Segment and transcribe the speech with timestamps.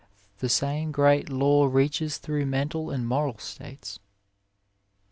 [0.39, 3.99] The same great law reaches through mental and moral states.